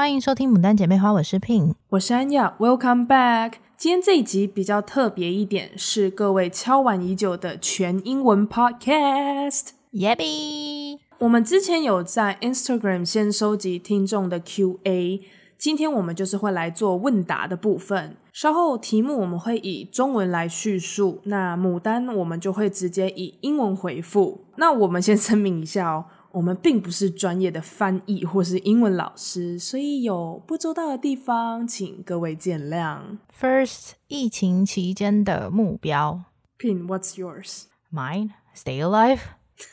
[0.00, 3.56] 欢迎收听《牡丹姐妹花》，我是 Pin，我是安雅，Welcome back。
[3.76, 9.72] 今天这一集比较特别一点，是各位敲碗已久的全英文 Podcast。
[9.92, 11.00] Yebby，！
[11.18, 15.20] 我们之前有在 Instagram 先收集听众的 Q&A，
[15.58, 18.16] 今天我们就是会来做问答的部分。
[18.32, 24.46] 稍后题目我们会以中文来叙述，那牡丹我们就会直接以英文回复。
[24.56, 33.17] 那我们先声明一下哦，我们并不是专业的翻译或是英文老师，所以有不周到的地方，请各位见谅。
[33.39, 36.25] First，疫情期间的目标
[36.59, 37.63] Pin, what's yours?
[37.91, 39.19] ，Mine stay alive。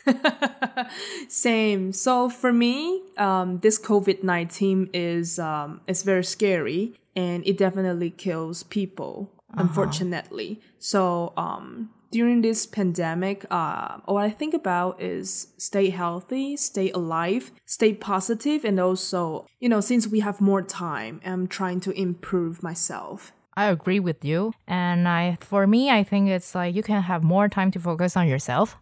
[1.29, 1.93] Same.
[1.93, 8.11] So for me, um, this COVID nineteen is um, is very scary, and it definitely
[8.11, 9.27] kills people.
[9.55, 16.92] Unfortunately, so um, during this pandemic, uh, what I think about is stay healthy, stay
[16.92, 21.92] alive, stay positive, and also, you know, since we have more time, I'm trying to
[21.92, 23.32] improve myself.
[23.56, 27.24] I agree with you, and I for me, I think it's like you can have
[27.24, 28.78] more time to focus on yourself,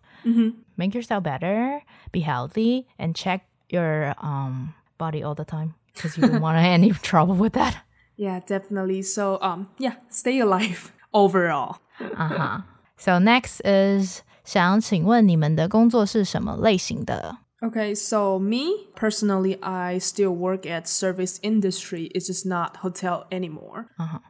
[0.77, 6.27] make yourself better, be healthy, and check your um body all the time because you
[6.27, 7.83] don't want any trouble with that.
[8.17, 9.01] Yeah, definitely.
[9.01, 11.79] So um, yeah, stay alive overall.
[12.15, 12.74] 啊哈。
[12.96, 17.38] So next is 想请问你们的工作是什么类型的？
[17.62, 22.10] Okay, so me personally, I still work at service industry.
[22.14, 23.84] It's just not hotel anymore.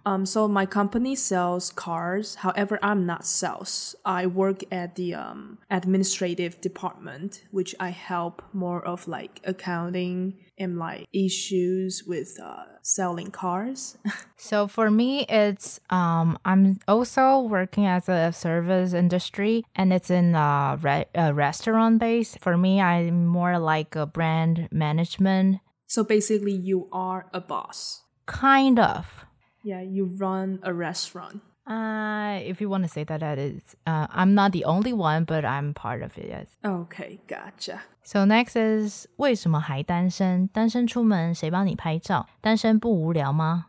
[0.05, 2.39] Um, so my company sells cars.
[2.43, 3.95] However, I'm not sales.
[4.05, 10.77] I work at the um, administrative department, which I help more of like accounting and
[10.77, 13.98] like issues with uh, selling cars.
[14.38, 20.36] So for me, it's um, I'm also working as a service industry, and it's in
[20.36, 22.38] a, re- a restaurant base.
[22.40, 28.04] For me, I'm more like a brand management, so basically, you are a boss.
[28.28, 29.26] kind of.
[29.64, 31.42] Yeah, you run a restaurant.
[31.67, 35.25] Uh, if you want to say that, that is, uh, I'm not the only one,
[35.25, 36.27] but I'm part of it.
[36.29, 36.49] Yes.
[36.65, 37.83] Okay, gotcha.
[38.03, 40.49] So next is 为什么还单身？
[40.49, 42.27] 单身出门谁帮你拍照？
[42.41, 43.67] 单身不无聊吗？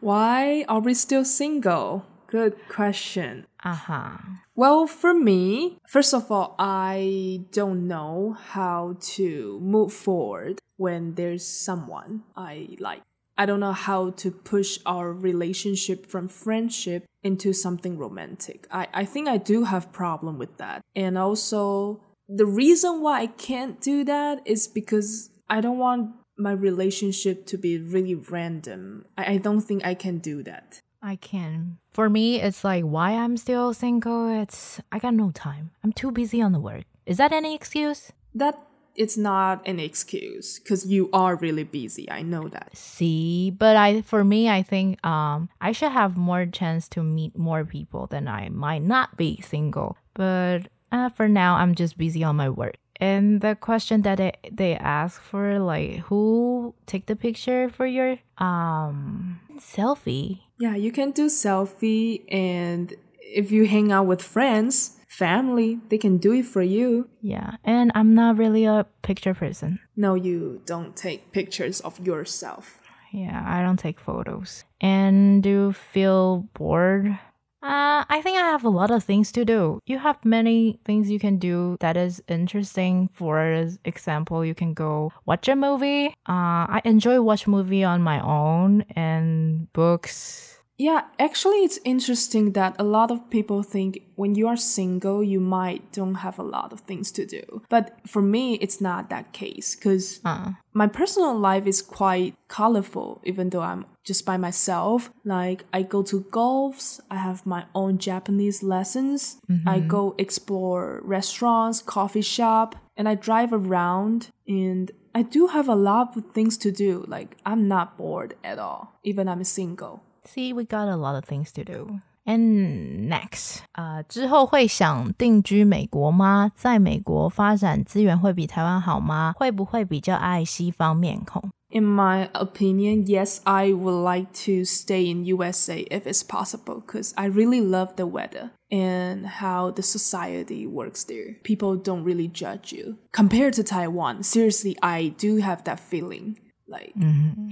[0.00, 2.02] Why are we still single?
[2.30, 3.44] Good question.
[3.56, 4.20] 啊哈，
[4.54, 11.42] Well, for me, first of all, I don't know how to move forward when there's
[11.42, 13.02] someone I like.
[13.37, 18.67] I don't know how to push our relationship from friendship into something romantic.
[18.71, 20.81] I, I think I do have problem with that.
[20.95, 26.51] And also the reason why I can't do that is because I don't want my
[26.51, 29.05] relationship to be really random.
[29.17, 30.81] I, I don't think I can do that.
[31.01, 31.79] I can.
[31.91, 34.29] For me, it's like why I'm still single.
[34.41, 35.71] It's I got no time.
[35.83, 36.85] I'm too busy on the work.
[37.05, 38.11] Is that any excuse?
[38.33, 38.55] That
[38.95, 42.09] it's not an excuse because you are really busy.
[42.09, 42.75] I know that.
[42.77, 47.37] See, but I for me, I think um I should have more chance to meet
[47.37, 49.97] more people than I might not be single.
[50.13, 52.75] But uh, for now, I'm just busy on my work.
[52.97, 58.19] And the question that they, they ask for, like, who take the picture for your
[58.37, 60.41] um selfie?
[60.59, 66.17] Yeah, you can do selfie and if you hang out with friends, family, they can
[66.17, 67.07] do it for you.
[67.21, 69.79] Yeah, and I'm not really a picture person.
[69.95, 72.79] No, you don't take pictures of yourself.
[73.11, 74.65] Yeah, I don't take photos.
[74.81, 77.19] And do you feel bored?
[77.61, 79.79] Uh, I think I have a lot of things to do.
[79.85, 83.09] You have many things you can do that is interesting.
[83.13, 86.07] For example, you can go watch a movie.
[86.27, 90.52] Uh, I enjoy watch movie on my own and books.
[90.77, 95.39] Yeah, actually it's interesting that a lot of people think when you are single you
[95.39, 97.61] might don't have a lot of things to do.
[97.69, 103.21] But for me it's not that case cuz Uh, my personal life is quite colorful
[103.23, 105.11] even though I'm just by myself.
[105.23, 111.81] Like I go to golfs, I have my own Japanese lessons, I go explore restaurants,
[111.81, 116.71] coffee shop, and I drive around and I do have a lot of things to
[116.71, 117.05] do.
[117.07, 120.01] Like I'm not bored at all, even I'm single.
[120.24, 122.00] see, we got a lot of things to do.
[122.24, 126.52] And next，呃，之后会想定居美国吗？
[126.54, 129.32] 在美国发展资源会比台湾好吗？
[129.36, 131.48] 会不会比较爱西方面孔？
[131.70, 137.12] In my opinion, yes, I would like to stay in USA if it's possible because
[137.14, 141.36] I really love the weather and how the society works there.
[141.42, 142.96] People don't really judge you.
[143.12, 146.36] Compared to Taiwan, seriously, I do have that feeling.
[146.73, 146.97] Like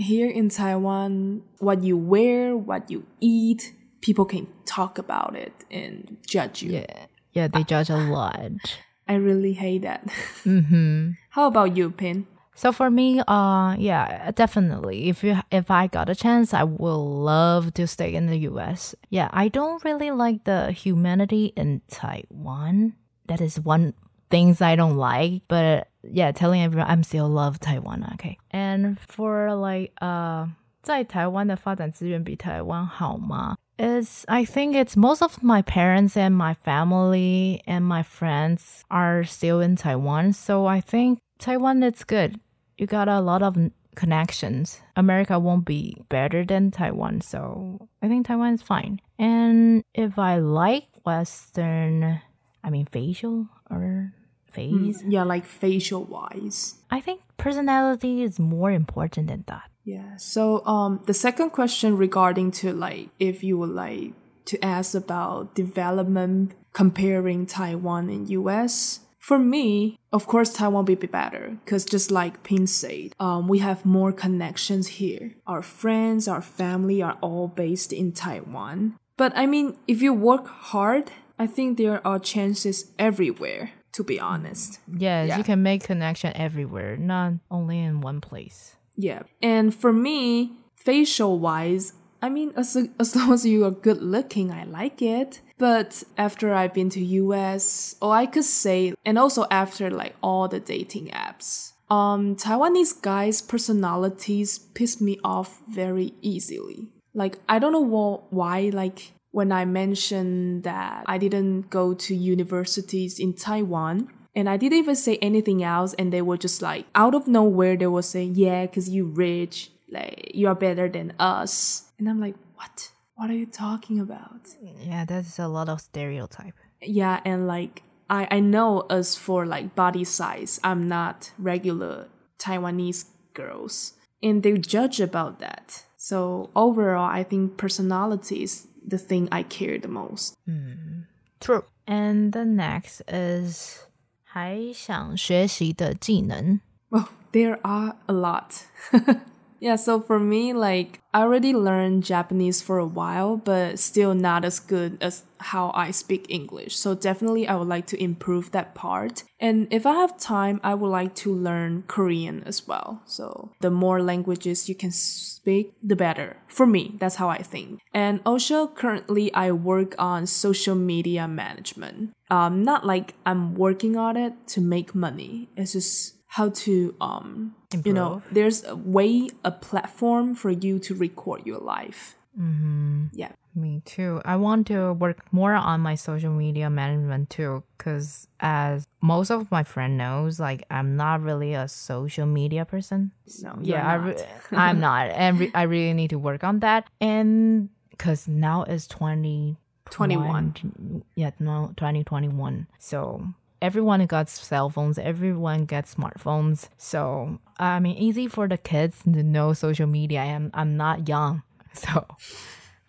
[0.01, 6.17] here in Taiwan, what you wear, what you eat, people can talk about it and
[6.25, 6.71] judge you.
[6.71, 8.41] Yeah, yeah, they judge a lot.
[9.07, 10.09] I really hate that.
[10.41, 11.11] Mm-hmm.
[11.37, 12.25] How about you, Pin?
[12.55, 15.09] So for me, uh, yeah, definitely.
[15.09, 18.95] If you if I got a chance, I will love to stay in the U.S.
[19.09, 22.97] Yeah, I don't really like the humanity in Taiwan.
[23.27, 23.93] That is one
[24.30, 28.04] things I don't like, but yeah, telling everyone I'm still love Taiwan.
[28.14, 30.46] Okay, and for like uh.
[30.82, 33.56] 在台湾的发展资源比台湾好吗？
[33.76, 39.60] is I think it's most of my parents and my family and my friends are still
[39.60, 40.32] in Taiwan.
[40.32, 42.38] So I think Taiwan is good.
[42.78, 43.56] You got a lot of
[43.96, 44.80] connections.
[44.94, 47.20] America won't be better than Taiwan.
[47.20, 49.00] So I think Taiwan is fine.
[49.18, 52.20] And if I like Western,
[52.62, 54.12] I mean facial or
[54.51, 55.01] face.
[55.01, 56.75] Mm, yeah, like facial wise.
[56.89, 59.69] I think personality is more important than that.
[59.83, 60.17] Yeah.
[60.17, 64.13] So um the second question regarding to like if you would like
[64.45, 69.01] to ask about development comparing Taiwan and US.
[69.19, 73.59] For me, of course, Taiwan will be better because just like Pin said, um, we
[73.59, 75.35] have more connections here.
[75.45, 78.97] Our friends, our family are all based in Taiwan.
[79.17, 83.71] But I mean, if you work hard, I think there are chances everywhere.
[83.93, 85.37] To be honest, yes, yeah.
[85.37, 88.77] you can make connection everywhere, not only in one place.
[88.95, 89.23] Yeah.
[89.41, 94.51] And for me, facial wise, I mean, as, as long as you are good looking,
[94.51, 95.41] I like it.
[95.57, 100.47] But after I've been to US, or I could say, and also after like all
[100.47, 106.87] the dating apps, um, Taiwanese guys' personalities piss me off very easily.
[107.13, 113.19] Like, I don't know why, like, when I mentioned that I didn't go to universities
[113.19, 115.93] in Taiwan, and I didn't even say anything else.
[115.95, 119.71] And they were just like, out of nowhere, they were saying, yeah, because you rich,
[119.89, 121.91] like, you are better than us.
[121.99, 122.91] And I'm like, what?
[123.15, 124.47] What are you talking about?
[124.61, 126.55] Yeah, that's a lot of stereotype.
[126.81, 132.07] Yeah, and like, I, I know as for like body size, I'm not regular
[132.39, 133.93] Taiwanese girls.
[134.23, 135.85] And they judge about that.
[135.97, 140.36] So overall, I think personality is the thing I care the most.
[140.48, 141.06] Mm,
[141.40, 141.64] true.
[141.86, 143.86] And the next is
[144.24, 146.60] 还想学习的技能?
[146.90, 148.66] Well, there are a lot.
[149.61, 154.43] yeah, so for me, like, I already learned Japanese for a while, but still not
[154.43, 156.75] as good as how I speak English.
[156.75, 159.23] So definitely I would like to improve that part.
[159.39, 163.03] And if I have time, I would like to learn Korean as well.
[163.05, 166.37] So the more languages you can speak, the better.
[166.47, 167.81] For me, that's how I think.
[167.93, 172.13] And also currently I work on social media management.
[172.31, 175.49] Um, not like I'm working on it to make money.
[175.55, 177.85] It's just how to um Improve.
[177.85, 182.15] you know there's a way a platform for you to record your life.
[182.39, 183.07] Mm-hmm.
[183.13, 183.33] yeah.
[183.53, 184.21] Me too.
[184.23, 189.51] I want to work more on my social media management too because as most of
[189.51, 193.11] my friend knows like i'm not really a social media person.
[193.43, 195.09] No yeah I re- i'm not.
[195.09, 196.87] And re- i really need to work on that.
[197.01, 199.57] And because now is 20
[199.89, 203.27] 21 yeah no 2021 so
[203.61, 206.69] everyone got cell phones, everyone gets smartphones.
[206.77, 210.21] So I mean, easy for the kids to know social media.
[210.21, 211.43] I'm I'm not young,
[211.73, 212.05] so.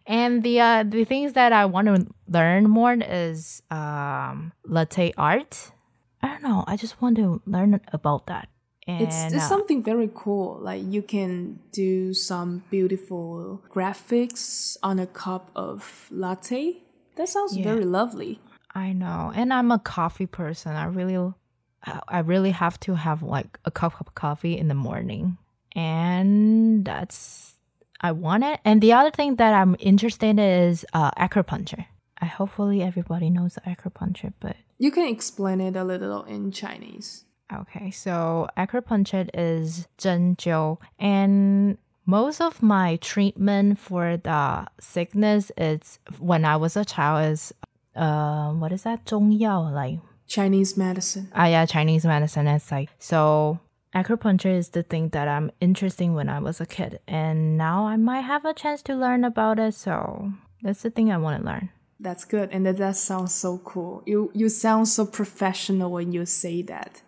[0.06, 5.70] And the uh, the things that I want to learn more is um, latte art.
[6.22, 6.64] I don't know.
[6.66, 8.48] I just want to learn about that.
[8.86, 10.58] And, it's, it's uh, something very cool.
[10.60, 16.82] Like you can do some beautiful graphics on a cup of latte.
[17.16, 17.64] That sounds yeah.
[17.64, 18.40] very lovely.
[18.74, 19.32] I know.
[19.34, 20.72] And I'm a coffee person.
[20.76, 21.32] I really
[22.08, 25.38] I really have to have like a cup of coffee in the morning.
[25.74, 27.54] And that's
[28.00, 28.60] I want it.
[28.64, 31.86] And the other thing that I'm interested in is uh acupuncture.
[32.20, 37.24] I hopefully everybody knows acupuncture, but you can explain it a little in Chinese.
[37.52, 41.76] Okay, so acupuncture is 针灸 and
[42.06, 47.52] most of my treatment for the sickness is when I was a child is
[47.95, 49.05] uh, what is that?
[49.05, 51.27] 中药, like Chinese medicine.
[51.33, 52.47] Ah, yeah, Chinese medicine.
[52.47, 53.59] It's like so.
[53.95, 57.87] Acupuncture is the thing that I'm interested in when I was a kid, and now
[57.87, 59.73] I might have a chance to learn about it.
[59.73, 61.69] So that's the thing I want to learn.
[61.99, 64.03] That's good, and that, that sounds so cool.
[64.05, 67.01] You you sound so professional when you say that.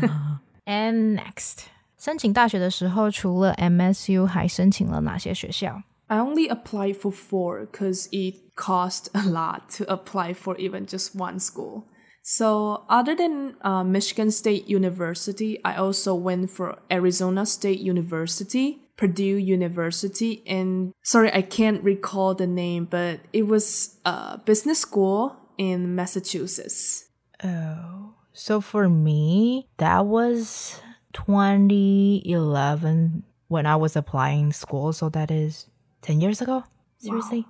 [0.65, 1.65] and next.
[1.97, 10.56] 申请大学的时候，除了 MSU，还申请了哪些学校 ？I only applied for four because it cost a lot to apply for
[10.56, 11.86] even just one school.
[12.22, 19.36] So, other than uh, Michigan State University, I also went for Arizona State University, Purdue
[19.36, 25.94] University, and sorry, I can't recall the name, but it was a business school in
[25.94, 27.04] Massachusetts.
[27.44, 30.80] Oh, so for me, that was
[31.12, 34.92] 2011 when I was applying school.
[34.92, 35.68] So that is
[36.06, 36.64] 10 years ago.
[36.98, 37.46] Seriously?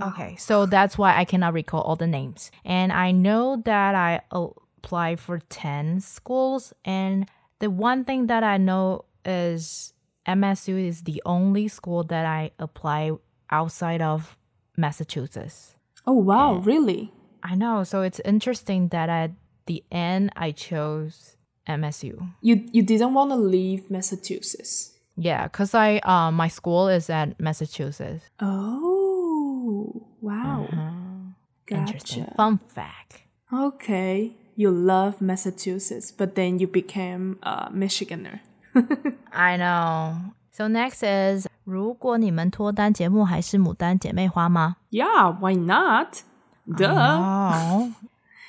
[0.00, 2.50] Okay, so that's why I cannot recall all the names.
[2.64, 6.72] And I know that I applied for 10 schools.
[6.84, 9.92] And the one thing that I know is
[10.26, 13.12] MSU is the only school that I apply
[13.50, 14.36] outside of
[14.76, 15.74] Massachusetts.
[16.06, 17.12] Oh, wow, and really?
[17.42, 17.84] I know.
[17.84, 19.32] So it's interesting that at
[19.66, 21.36] the end I chose
[21.68, 22.32] MSU.
[22.40, 24.97] You you didn't want to leave Massachusetts.
[25.17, 28.25] Yeah, cuz I um my school is at Massachusetts.
[28.41, 30.67] Oh, wow.
[30.71, 30.91] Uh-huh.
[31.65, 31.79] Gotcha.
[31.93, 32.25] Interesting.
[32.35, 33.21] Fun fact.
[33.51, 34.35] Okay.
[34.55, 38.39] You love Massachusetts, but then you became a Michiganer.
[39.31, 40.33] I know.
[40.51, 44.75] So next is 如果你们脱单节目还是牡丹姐妹花吗？
[44.91, 46.21] Yeah, why not?
[46.67, 47.91] Duh.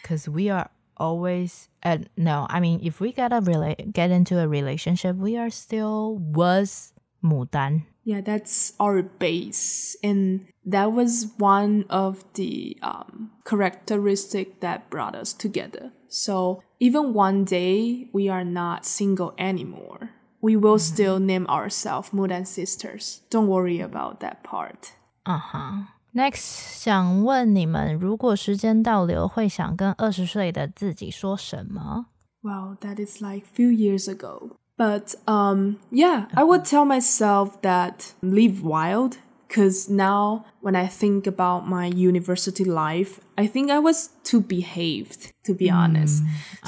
[0.02, 0.68] Because we are
[0.99, 2.45] always uh, no.
[2.49, 6.93] I mean, if we get a rela- get into a relationship, we are still was
[7.21, 7.83] 母单.
[8.03, 15.33] Yeah, that's our base, and that was one of the um, characteristic that brought us
[15.33, 15.91] together.
[16.07, 20.93] So even one day we are not single anymore, we will mm-hmm.
[20.93, 23.21] still name ourselves Mudan Sisters.
[23.29, 24.93] Don't worry about that part.
[25.25, 25.81] Uh huh.
[26.14, 32.06] Next，想问你们，如果时间倒流，会想跟二十岁的自己说什么？
[32.42, 34.50] Wow, that is like few years ago.
[34.76, 39.16] But um, yeah, I would tell myself that live wild
[39.48, 45.31] because now when I think about my university life, I think I was too behaved,
[45.45, 46.23] to be mm, honest.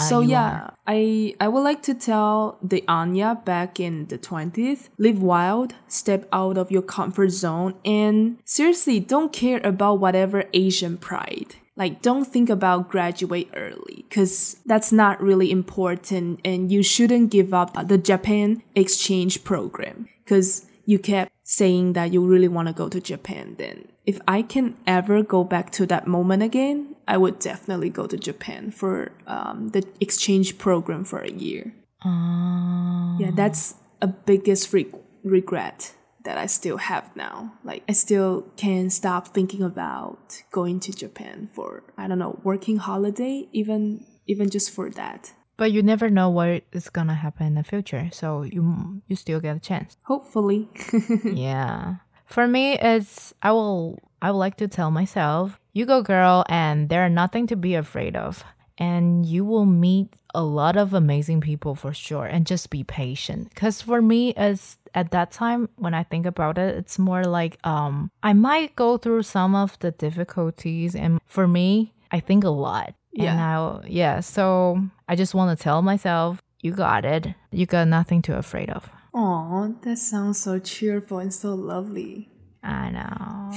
[0.08, 5.22] So yeah, I I would like to tell the Anya back in the 20th, live
[5.22, 11.56] wild, step out of your comfort zone, and seriously, don't care about whatever Asian pride.
[11.76, 17.54] Like, don't think about graduate early because that's not really important, and you shouldn't give
[17.54, 22.88] up the Japan exchange program because you kept saying that you really want to go
[22.88, 27.40] to Japan, then if I can ever go back to that moment again, I would
[27.40, 31.74] definitely go to Japan for um, the exchange program for a year.
[32.04, 33.18] Uh...
[33.20, 34.92] Yeah, that's a biggest re-
[35.24, 35.94] regret
[36.24, 37.54] that I still have now.
[37.64, 42.78] Like I still can't stop thinking about going to Japan for I don't know working
[42.78, 45.34] holiday, even even just for that.
[45.58, 49.40] But you never know what is gonna happen in the future, so you you still
[49.40, 49.98] get a chance.
[50.06, 50.70] Hopefully.
[51.26, 51.96] yeah.
[52.32, 56.90] For me, it's I will I would like to tell myself, you go girl, and
[56.90, 58.44] there are nothing to be afraid of,
[58.78, 63.54] and you will meet a lot of amazing people for sure, and just be patient.
[63.56, 67.58] Cause for me, as at that time when I think about it, it's more like
[67.66, 72.50] um I might go through some of the difficulties, and for me, I think a
[72.50, 73.32] lot yeah.
[73.32, 77.28] And now, yeah, so I just want to tell myself, you got it.
[77.52, 78.90] You got nothing to afraid of.
[79.13, 82.29] Oh, that sounds so cheerful and so lovely.
[82.63, 83.53] I know.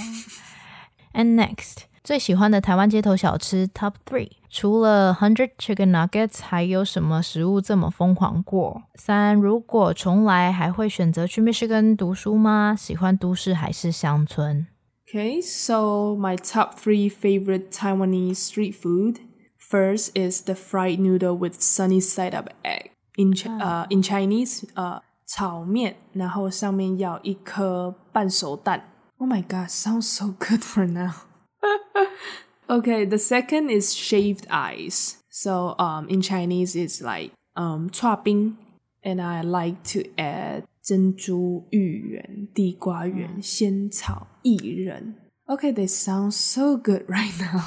[1.14, 8.84] and next, 最喜欢的台湾街头小吃 Top Three，除了 Hundred Chicken Nuggets，还有什么食物这么疯狂过？
[8.96, 12.76] 三，如果重来，还会选择去 Michigan 读书吗？
[12.78, 14.68] 喜欢都市还是乡村？
[15.12, 19.18] Okay, so my top three favorite Taiwanese street food
[19.58, 22.92] First is the fried noodle with sunny side up egg.
[23.18, 28.84] In uh in Chinese, uh 炒面，然后上面要一颗半熟蛋。
[29.18, 31.12] Oh my god, sounds so good for now.
[32.68, 35.16] okay, the second is shaved ice.
[35.30, 38.58] So um in Chinese it's like um 串冰
[39.04, 45.16] and I like to add 珍珠芋圆、地瓜圆、仙草、薏仁。
[45.48, 47.62] Okay, they sound so good right now.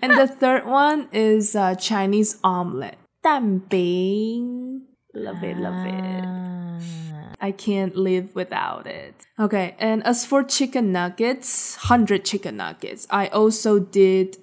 [0.00, 2.94] and the third one is uh, Chinese omelet.
[3.22, 4.63] 蛋饼.
[5.15, 6.25] Love it, love it.
[7.39, 9.25] I can't live without it.
[9.39, 14.37] Okay, and as for chicken nuggets, 100 chicken nuggets, I also did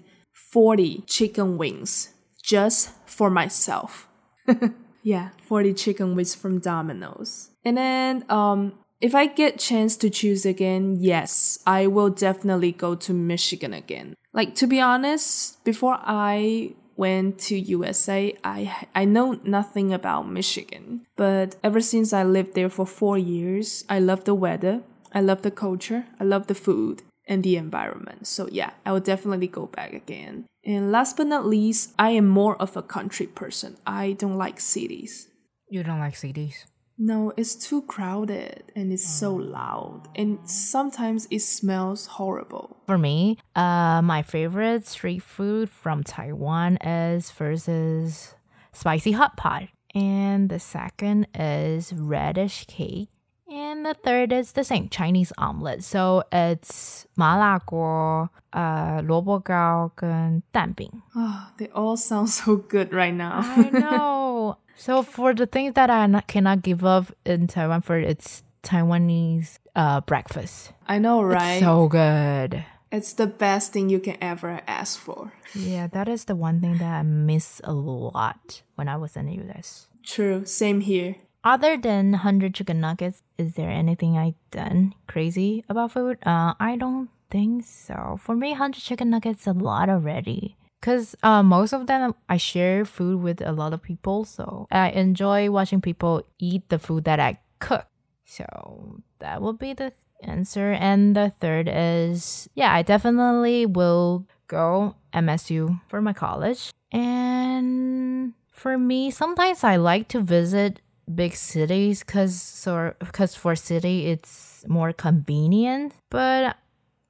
[0.53, 4.09] 40 chicken wings just for myself.
[5.03, 7.51] yeah, 40 chicken wings from Domino's.
[7.65, 12.95] And then um if I get chance to choose again, yes, I will definitely go
[12.95, 14.15] to Michigan again.
[14.33, 18.21] Like to be honest, before I went to USA,
[18.57, 18.59] I
[19.03, 19.29] I know
[19.59, 20.85] nothing about Michigan.
[21.17, 24.77] But ever since I lived there for 4 years, I love the weather,
[25.19, 26.97] I love the culture, I love the food
[27.31, 28.27] and the environment.
[28.27, 30.35] So yeah, I will definitely go back again.
[30.65, 33.77] And last but not least, I am more of a country person.
[33.87, 35.29] I don't like cities.
[35.69, 36.67] You don't like cities?
[37.02, 39.52] No, it's too crowded and it's so mm.
[39.52, 42.78] loud and sometimes it smells horrible.
[42.88, 48.34] For me, uh my favorite street food from Taiwan is versus
[48.74, 49.70] spicy hot pot.
[49.94, 53.10] And the second is radish cake.
[53.50, 55.84] And the third is the same Chinese omelet.
[55.84, 60.92] So it's 麻辣锅, uh, 萝卜糕跟蛋饼.
[61.16, 63.42] Oh, they all sound so good right now.
[63.42, 64.31] I know.
[64.77, 69.59] So for the things that I not, cannot give up in Taiwan for it's Taiwanese
[69.75, 70.73] uh, breakfast.
[70.87, 71.57] I know, right?
[71.57, 72.65] It's so good.
[72.91, 75.33] It's the best thing you can ever ask for.
[75.55, 79.27] Yeah, that is the one thing that I miss a lot when I was in
[79.27, 79.89] the US.
[80.03, 81.17] True, same here.
[81.45, 86.19] Other than 100 chicken nuggets, is there anything I done crazy about food?
[86.23, 88.19] Uh, I don't think so.
[88.21, 90.57] For me, 100 chicken nuggets a lot already.
[90.83, 94.25] Because uh, most of them, I share food with a lot of people.
[94.25, 97.87] So I enjoy watching people eat the food that I cook.
[98.25, 100.73] So that will be the answer.
[100.73, 106.73] And the third is, yeah, I definitely will go MSU for my college.
[106.91, 110.81] And for me, sometimes I like to visit
[111.15, 115.95] big cities because so, cause for city it's more convenient.
[116.11, 116.57] But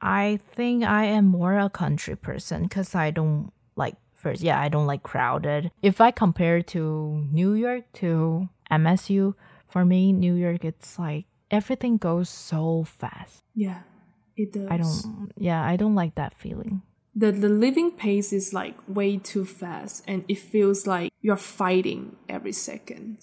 [0.02, 4.68] I think I am more a country person because I don't like first, yeah, I
[4.68, 5.70] don't like crowded.
[5.82, 9.34] If I compare to New York to MSU,
[9.72, 13.42] for me, New York, it's like everything goes so fast.
[13.54, 13.80] Yeah,
[14.36, 14.68] it does.
[14.70, 16.82] I don't, yeah, I don't like that feeling.
[17.14, 22.16] The, the living pace is like way too fast and it feels like you're fighting
[22.28, 23.18] every second.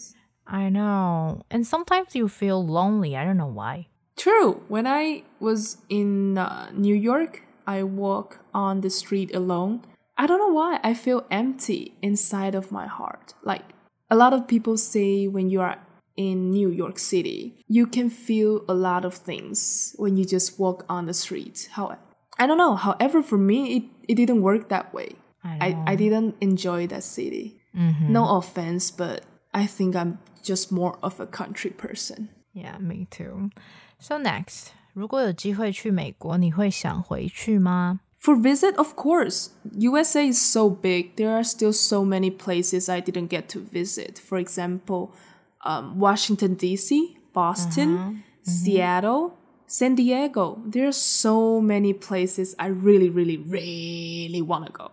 [0.45, 1.43] I know.
[1.49, 3.15] And sometimes you feel lonely.
[3.15, 3.87] I don't know why.
[4.17, 4.63] True.
[4.67, 9.81] When I was in uh, New York, I walk on the street alone.
[10.18, 10.78] I don't know why.
[10.82, 13.34] I feel empty inside of my heart.
[13.42, 13.64] Like
[14.10, 15.78] a lot of people say when you are
[16.16, 20.84] in New York City, you can feel a lot of things when you just walk
[20.88, 21.68] on the street.
[21.72, 21.96] How
[22.38, 22.76] I don't know.
[22.76, 25.16] However, for me, it, it didn't work that way.
[25.42, 27.60] I, I, I didn't enjoy that city.
[28.08, 32.28] No offense, but I think I'm just more of a country person.
[32.52, 33.50] Yeah, me too.
[33.98, 37.98] So next, 如果有机会去美国，你会想回去吗？
[38.19, 39.51] For visit, of course.
[39.77, 41.15] USA is so big.
[41.15, 44.19] There are still so many places I didn't get to visit.
[44.19, 45.15] For example,
[45.63, 48.09] um, Washington D.C., Boston, mm-hmm.
[48.09, 48.51] Mm-hmm.
[48.51, 50.61] Seattle, San Diego.
[50.65, 54.91] There are so many places I really, really, really want to go.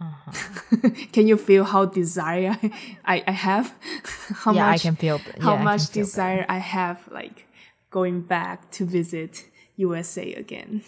[0.00, 0.90] Uh-huh.
[1.12, 2.56] can you feel how desire
[3.04, 3.74] I, I, have?
[4.32, 5.18] how yeah, much I can feel.
[5.18, 6.10] th- how I much feel that.
[6.10, 7.48] desire I have like
[7.90, 10.82] going back to visit USA again.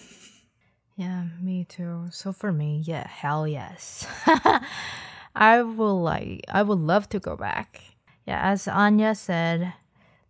[0.96, 2.06] Yeah, me too.
[2.10, 4.06] So for me, yeah, hell yes.
[5.34, 7.80] I will like I would love to go back.
[8.26, 9.72] Yeah, as Anya said,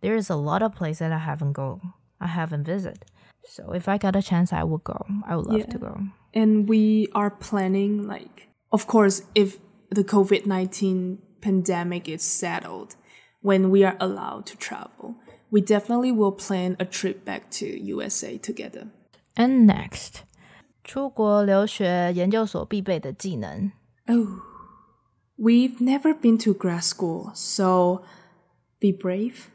[0.01, 1.81] there is a lot of places that I haven't go
[2.19, 3.05] I haven't visited.
[3.45, 5.05] So if I got a chance I would go.
[5.27, 6.01] I would love to go.
[6.33, 9.57] and we are planning like of course if
[9.89, 12.95] the covid-19 pandemic is settled
[13.41, 15.15] when we are allowed to travel
[15.49, 18.87] we definitely will plan a trip back to usa together
[19.35, 20.23] And next,
[20.84, 23.70] 出国留学研究所必备的技能。
[24.08, 24.40] oh
[25.38, 28.02] we've never been to grad school so
[28.78, 29.48] be brave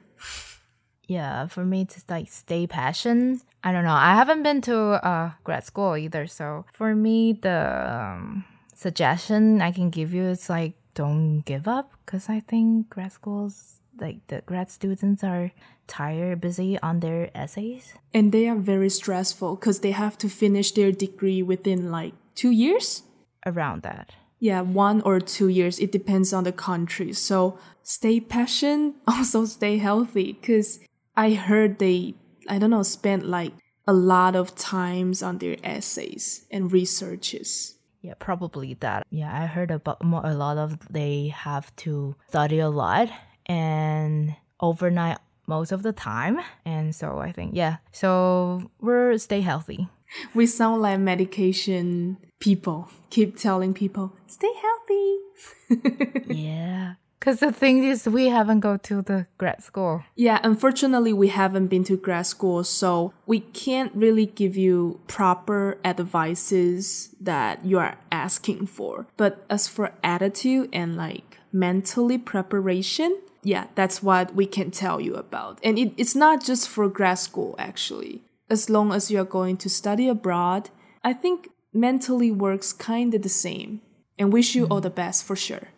[1.12, 3.42] Yeah, for me it's like stay passion.
[3.62, 3.94] I don't know.
[3.94, 9.74] I haven't been to uh, grad school either, so for me the um, suggestion I
[9.74, 14.43] can give you is like don't give up because I think grad schools like the
[14.47, 15.53] grad students are
[15.87, 17.95] tired, busy on their essays.
[18.13, 22.51] and they are very stressful because they have to finish their degree within like two
[22.51, 23.03] years
[23.47, 24.11] Around that.
[24.41, 25.79] Yeah, one or two years.
[25.79, 27.13] It depends on the country.
[27.13, 30.35] So stay patient, also stay healthy.
[30.35, 30.81] Cause
[31.17, 32.15] I heard they,
[32.49, 33.53] I don't know, spend like
[33.87, 37.77] a lot of times on their essays and researches.
[38.03, 39.07] Yeah, probably that.
[39.11, 43.09] Yeah, I heard about more a lot of they have to study a lot
[43.47, 46.41] and overnight most of the time.
[46.65, 47.77] And so I think yeah.
[47.93, 49.89] So we're stay healthy.
[50.35, 52.89] We sound like medication people.
[53.11, 56.25] Keep telling people, stay healthy.
[56.35, 56.95] yeah.
[57.19, 60.05] Cause the thing is we haven't go to the grad school.
[60.15, 65.79] Yeah, unfortunately, we haven't been to grad school, so we can't really give you proper
[65.85, 69.09] advices that you are asking for.
[69.17, 75.16] But as for attitude and like mentally preparation, yeah, that's what we can tell you
[75.16, 75.60] about.
[75.64, 78.22] And it, it's not just for grad school, actually.
[78.50, 80.70] As long as you're going to study abroad,
[81.04, 83.82] I think mentally works kind of the same.
[84.20, 85.70] And wish you all the best for sure.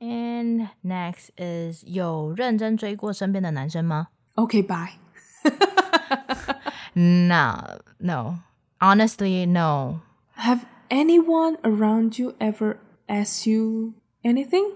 [0.00, 4.92] And next is 有认真追过身边的男生吗 Okay, bye.
[6.94, 8.38] No, no.
[8.80, 10.00] Honestly, no.
[10.36, 13.94] Have anyone around you ever asked you
[14.24, 14.72] anything?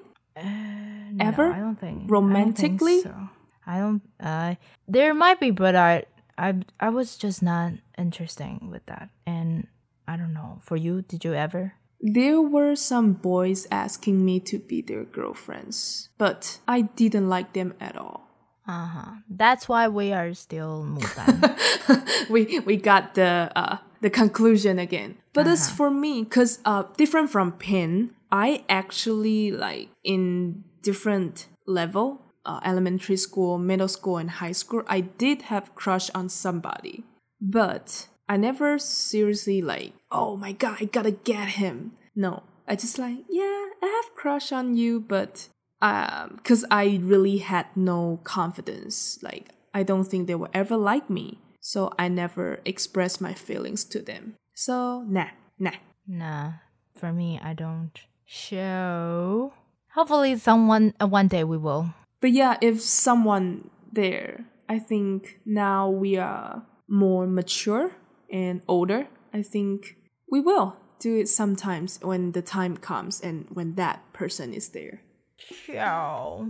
[1.20, 1.50] ever?
[1.50, 3.00] No, I don't think romantically?
[3.00, 3.30] I don't, so.
[3.68, 4.56] I don't uh
[4.88, 6.06] there might be but I
[6.38, 9.10] I I was just not interesting with that.
[9.28, 9.68] And
[10.08, 10.60] I don't know.
[10.64, 11.74] For you, did you ever?
[12.02, 17.74] There were some boys asking me to be their girlfriends, but I didn't like them
[17.80, 18.26] at all.
[18.66, 19.20] Uh-huh.
[19.30, 22.30] That's why we are still Mudan.
[22.30, 25.18] we we got the uh the conclusion again.
[25.34, 32.22] But as for me, cause uh different from Pin, I actually like in different level,
[32.46, 37.04] uh, elementary school, middle school, and high school, I did have crush on somebody,
[37.42, 41.94] but I never seriously like, oh my god, I gotta get him.
[42.16, 45.48] No, I just like, yeah, I have crush on you, but
[45.82, 49.20] um, cause I really had no confidence.
[49.24, 53.84] Like, I don't think they will ever like me, so I never expressed my feelings
[53.86, 54.36] to them.
[54.54, 55.78] So nah, nah.
[56.08, 56.52] nah.
[56.96, 59.54] For me, I don't show.
[60.00, 61.94] Hopefully someone uh, one day we will.
[62.22, 67.92] But yeah, if someone there, I think now we are more mature
[68.32, 69.10] and older.
[69.34, 69.98] I think
[70.32, 75.02] we will do it sometimes when the time comes and when that person is there.
[75.36, 76.50] Show.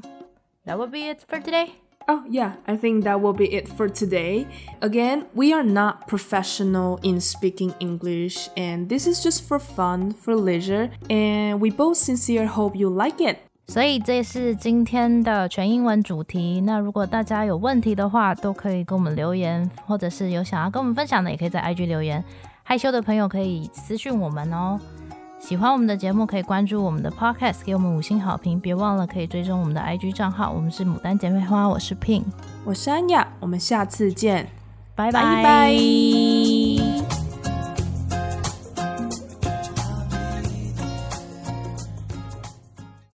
[0.65, 1.73] That would be it for today.
[2.08, 4.46] Oh, yeah, I think that will be it for today.
[4.80, 10.36] Again, we are not professional in speaking English, and this is just for fun, for
[10.36, 13.38] leisure, and we both sincere hope you like it.
[13.66, 16.60] 所以这是今天的全英文主题。
[16.60, 22.22] 那如果大家有问题的话，都可以跟我们留言，或者是有想要跟我们分享的，也可以在 IG 留言。
[22.62, 24.78] 害羞的朋友可以私讯我们哦。
[25.39, 28.59] 喜欢我们的节目，可以关注我们的 Podcast，给我们五星好评。
[28.59, 32.23] 别忘了可以追踪我们的 IG 账号，我们是牡丹姐妹花，我是 Pin，
[32.65, 34.47] 我是安雅，我们下次见，
[34.95, 36.58] 拜拜拜。